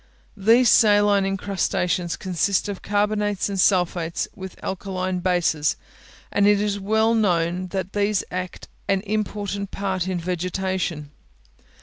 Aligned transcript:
These 0.35 0.69
saline 0.71 1.27
incrustations 1.27 2.15
consist 2.17 2.67
of 2.67 2.81
carbonates 2.81 3.49
and 3.49 3.59
sulphates, 3.59 4.27
with 4.33 4.57
alkaline 4.63 5.19
bases; 5.19 5.75
and 6.31 6.47
it 6.47 6.59
is 6.59 6.79
well 6.79 7.13
known 7.13 7.67
these 7.93 8.23
act 8.31 8.67
an 8.87 9.01
important 9.01 9.69
part 9.69 10.07
in 10.07 10.19
vegetation. 10.19 11.11